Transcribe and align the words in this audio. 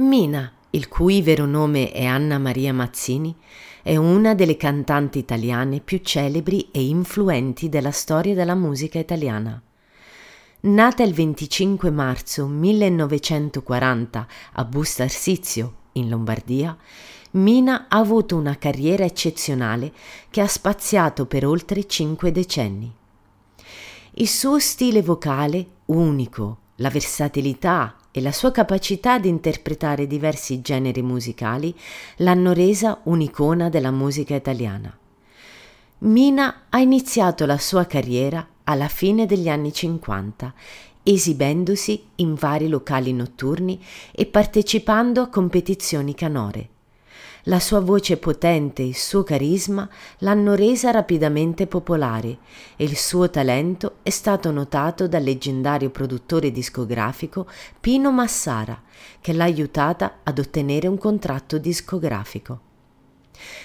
Mina, 0.00 0.50
il 0.70 0.88
cui 0.88 1.20
vero 1.20 1.44
nome 1.44 1.92
è 1.92 2.06
Anna 2.06 2.38
Maria 2.38 2.72
Mazzini, 2.72 3.36
è 3.82 3.96
una 3.96 4.34
delle 4.34 4.56
cantanti 4.56 5.18
italiane 5.18 5.80
più 5.80 5.98
celebri 5.98 6.70
e 6.70 6.82
influenti 6.82 7.68
della 7.68 7.90
storia 7.90 8.34
della 8.34 8.54
musica 8.54 8.98
italiana. 8.98 9.60
Nata 10.60 11.02
il 11.02 11.12
25 11.12 11.90
marzo 11.90 12.46
1940 12.46 14.26
a 14.54 14.64
Busto 14.64 15.02
Arsizio, 15.02 15.74
in 15.92 16.08
Lombardia, 16.08 16.74
Mina 17.32 17.86
ha 17.90 17.98
avuto 17.98 18.36
una 18.36 18.56
carriera 18.56 19.04
eccezionale 19.04 19.92
che 20.30 20.40
ha 20.40 20.48
spaziato 20.48 21.26
per 21.26 21.44
oltre 21.44 21.86
cinque 21.86 22.32
decenni. 22.32 22.90
Il 24.12 24.28
suo 24.28 24.58
stile 24.60 25.02
vocale 25.02 25.66
unico, 25.86 26.58
la 26.80 26.90
versatilità 26.90 27.96
e 28.10 28.20
la 28.20 28.32
sua 28.32 28.50
capacità 28.50 29.18
di 29.18 29.28
interpretare 29.28 30.06
diversi 30.06 30.60
generi 30.60 31.02
musicali 31.02 31.74
l'hanno 32.16 32.52
resa 32.52 33.00
un'icona 33.04 33.68
della 33.68 33.90
musica 33.90 34.34
italiana. 34.34 34.94
Mina 35.98 36.62
ha 36.70 36.78
iniziato 36.78 37.46
la 37.46 37.58
sua 37.58 37.84
carriera 37.84 38.46
alla 38.64 38.88
fine 38.88 39.26
degli 39.26 39.48
anni 39.48 39.72
50, 39.72 40.54
esibendosi 41.02 42.02
in 42.16 42.34
vari 42.34 42.68
locali 42.68 43.12
notturni 43.12 43.82
e 44.10 44.26
partecipando 44.26 45.22
a 45.22 45.28
competizioni 45.28 46.14
canore. 46.14 46.68
La 47.44 47.58
sua 47.58 47.80
voce 47.80 48.18
potente 48.18 48.82
e 48.82 48.86
il 48.86 48.96
suo 48.96 49.22
carisma 49.22 49.88
l'hanno 50.18 50.54
resa 50.54 50.90
rapidamente 50.90 51.66
popolare 51.66 52.38
e 52.76 52.84
il 52.84 52.96
suo 52.96 53.30
talento 53.30 53.96
è 54.02 54.10
stato 54.10 54.50
notato 54.50 55.08
dal 55.08 55.22
leggendario 55.22 55.88
produttore 55.90 56.50
discografico 56.50 57.46
Pino 57.80 58.12
Massara, 58.12 58.82
che 59.20 59.32
l'ha 59.32 59.44
aiutata 59.44 60.18
ad 60.22 60.38
ottenere 60.38 60.86
un 60.86 60.98
contratto 60.98 61.56
discografico. 61.56 62.68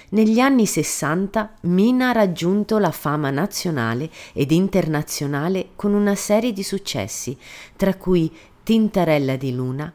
Negli 0.09 0.39
anni 0.39 0.65
60 0.65 1.55
Mina 1.61 2.09
ha 2.09 2.13
raggiunto 2.13 2.77
la 2.77 2.91
fama 2.91 3.29
nazionale 3.29 4.09
ed 4.31 4.51
internazionale 4.51 5.71
con 5.75 5.93
una 5.93 6.15
serie 6.15 6.53
di 6.53 6.63
successi, 6.63 7.37
tra 7.75 7.95
cui 7.95 8.33
Tintarella 8.63 9.35
di 9.35 9.53
Luna, 9.53 9.91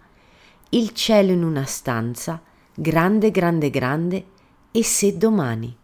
Il 0.68 0.92
cielo 0.92 1.32
in 1.32 1.42
una 1.42 1.64
stanza, 1.64 2.42
grande, 2.74 3.30
grande, 3.30 3.70
grande 3.70 4.24
e 4.70 4.82
se 4.84 5.16
domani. 5.16 5.76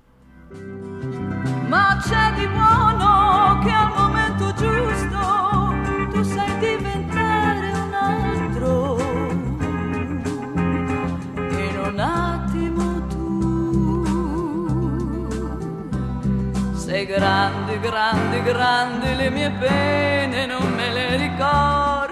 Ma 1.69 1.99
c'è 2.01 2.33
di 2.35 2.47
buono 2.47 3.59
che 3.65 3.71
al 3.71 3.93
momento 3.97 4.53
giusto 4.55 5.75
tu 6.11 6.23
sai 6.23 6.59
diventare 6.59 7.71
un 7.73 7.93
altro. 7.93 8.97
In 11.37 11.79
un 11.93 11.99
attimo 11.99 13.07
tu 13.09 14.07
sei 16.77 17.05
grandi, 17.07 17.81
grandi, 17.81 18.43
grandi 18.43 19.17
le 19.17 19.31
mie 19.31 19.51
pene, 19.51 20.47
non 20.47 20.73
me 20.75 20.93
le 20.93 21.17
ricordo 21.17 22.06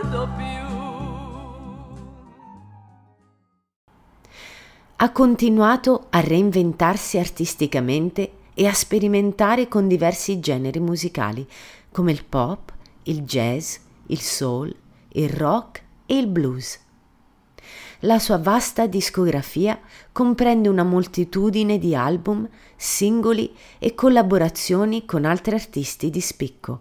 ha 5.04 5.12
continuato 5.12 6.06
a 6.08 6.20
reinventarsi 6.20 7.18
artisticamente 7.18 8.32
e 8.54 8.66
a 8.66 8.72
sperimentare 8.72 9.68
con 9.68 9.86
diversi 9.86 10.40
generi 10.40 10.80
musicali 10.80 11.46
come 11.92 12.10
il 12.10 12.24
pop, 12.24 12.72
il 13.02 13.20
jazz, 13.20 13.76
il 14.06 14.20
soul, 14.20 14.74
il 15.10 15.28
rock 15.28 15.82
e 16.06 16.16
il 16.16 16.26
blues. 16.26 16.80
La 18.00 18.18
sua 18.18 18.38
vasta 18.38 18.86
discografia 18.86 19.78
comprende 20.10 20.70
una 20.70 20.84
moltitudine 20.84 21.76
di 21.78 21.94
album, 21.94 22.48
singoli 22.74 23.54
e 23.78 23.94
collaborazioni 23.94 25.04
con 25.04 25.26
altri 25.26 25.54
artisti 25.54 26.08
di 26.08 26.20
spicco. 26.22 26.80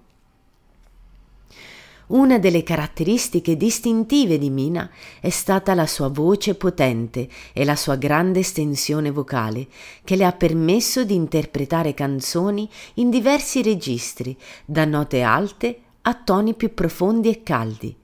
Una 2.13 2.37
delle 2.37 2.61
caratteristiche 2.61 3.57
distintive 3.57 4.37
di 4.37 4.51
Mina 4.51 4.87
è 5.19 5.29
stata 5.29 5.73
la 5.73 5.87
sua 5.87 6.09
voce 6.09 6.53
potente 6.53 7.27
e 7.53 7.65
la 7.65 7.75
sua 7.75 7.95
grande 7.95 8.41
estensione 8.41 9.09
vocale, 9.09 9.65
che 10.03 10.15
le 10.15 10.23
ha 10.23 10.31
permesso 10.31 11.03
di 11.05 11.15
interpretare 11.15 11.95
canzoni 11.95 12.69
in 12.95 13.09
diversi 13.09 13.63
registri, 13.63 14.37
da 14.63 14.85
note 14.85 15.23
alte 15.23 15.79
a 16.01 16.13
toni 16.13 16.53
più 16.53 16.75
profondi 16.75 17.29
e 17.29 17.41
caldi. 17.41 17.97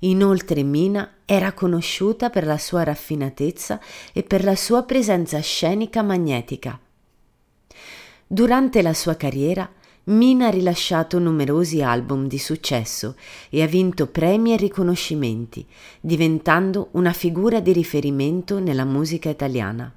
Inoltre 0.00 0.64
Mina 0.64 1.18
era 1.24 1.52
conosciuta 1.52 2.30
per 2.30 2.46
la 2.46 2.58
sua 2.58 2.82
raffinatezza 2.82 3.78
e 4.12 4.24
per 4.24 4.42
la 4.42 4.56
sua 4.56 4.82
presenza 4.82 5.38
scenica 5.38 6.02
magnetica. 6.02 6.76
Durante 8.26 8.82
la 8.82 8.94
sua 8.94 9.14
carriera 9.14 9.70
Mina 10.06 10.48
ha 10.48 10.50
rilasciato 10.50 11.18
numerosi 11.18 11.80
album 11.80 12.26
di 12.26 12.36
successo 12.36 13.16
e 13.48 13.62
ha 13.62 13.66
vinto 13.66 14.06
premi 14.06 14.52
e 14.52 14.58
riconoscimenti, 14.58 15.66
diventando 15.98 16.88
una 16.90 17.14
figura 17.14 17.60
di 17.60 17.72
riferimento 17.72 18.58
nella 18.58 18.84
musica 18.84 19.30
italiana. 19.30 19.90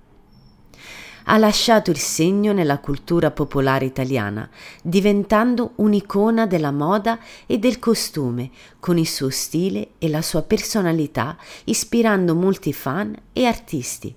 Ha 1.25 1.37
lasciato 1.37 1.91
il 1.91 1.97
segno 1.97 2.53
nella 2.53 2.79
cultura 2.79 3.31
popolare 3.31 3.83
italiana, 3.83 4.49
diventando 4.81 5.73
un'icona 5.75 6.47
della 6.47 6.71
moda 6.71 7.19
e 7.45 7.57
del 7.57 7.77
costume, 7.77 8.49
con 8.79 8.97
il 8.97 9.07
suo 9.07 9.29
stile 9.29 9.89
e 9.97 10.07
la 10.07 10.21
sua 10.21 10.43
personalità, 10.43 11.35
ispirando 11.65 12.33
molti 12.33 12.71
fan 12.71 13.13
e 13.33 13.43
artisti. 13.43 14.15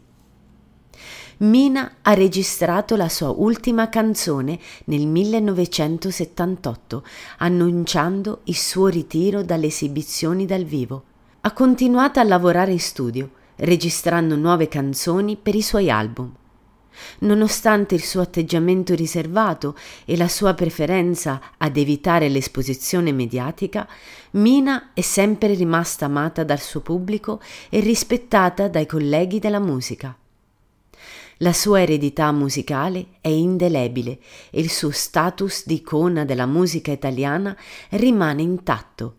Mina 1.42 1.94
ha 2.02 2.12
registrato 2.12 2.96
la 2.96 3.08
sua 3.08 3.30
ultima 3.30 3.88
canzone 3.88 4.58
nel 4.84 5.06
1978, 5.06 7.02
annunciando 7.38 8.40
il 8.44 8.56
suo 8.56 8.88
ritiro 8.88 9.42
dalle 9.42 9.68
esibizioni 9.68 10.44
dal 10.44 10.64
vivo. 10.64 11.04
Ha 11.40 11.52
continuato 11.52 12.20
a 12.20 12.24
lavorare 12.24 12.72
in 12.72 12.78
studio, 12.78 13.30
registrando 13.56 14.36
nuove 14.36 14.68
canzoni 14.68 15.38
per 15.38 15.54
i 15.54 15.62
suoi 15.62 15.90
album. 15.90 16.30
Nonostante 17.20 17.94
il 17.94 18.04
suo 18.04 18.20
atteggiamento 18.20 18.94
riservato 18.94 19.74
e 20.04 20.18
la 20.18 20.28
sua 20.28 20.52
preferenza 20.52 21.40
ad 21.56 21.78
evitare 21.78 22.28
l'esposizione 22.28 23.12
mediatica, 23.12 23.88
Mina 24.32 24.90
è 24.92 25.00
sempre 25.00 25.54
rimasta 25.54 26.04
amata 26.04 26.44
dal 26.44 26.60
suo 26.60 26.80
pubblico 26.80 27.40
e 27.70 27.80
rispettata 27.80 28.68
dai 28.68 28.84
colleghi 28.84 29.38
della 29.38 29.58
musica. 29.58 30.14
La 31.42 31.54
sua 31.54 31.80
eredità 31.80 32.30
musicale 32.32 33.06
è 33.22 33.28
indelebile 33.28 34.18
e 34.50 34.60
il 34.60 34.68
suo 34.68 34.90
status 34.90 35.64
di 35.64 35.76
icona 35.76 36.26
della 36.26 36.44
musica 36.44 36.92
italiana 36.92 37.56
rimane 37.92 38.42
intatto. 38.42 39.14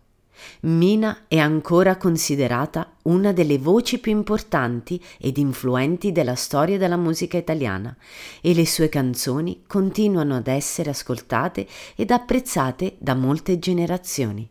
Mina 0.62 1.26
è 1.28 1.40
ancora 1.40 1.98
considerata 1.98 2.98
una 3.04 3.32
delle 3.34 3.58
voci 3.58 3.98
più 3.98 4.12
importanti 4.12 5.04
ed 5.18 5.40
influenti 5.40 6.12
della 6.12 6.36
storia 6.36 6.78
della 6.78 6.96
musica 6.96 7.38
italiana 7.38 7.96
e 8.40 8.54
le 8.54 8.68
sue 8.68 8.88
canzoni 8.88 9.64
continuano 9.66 10.36
ad 10.36 10.46
essere 10.46 10.92
ascoltate 10.92 11.66
ed 11.96 12.12
apprezzate 12.12 12.98
da 13.00 13.16
molte 13.16 13.58
generazioni. 13.58 14.48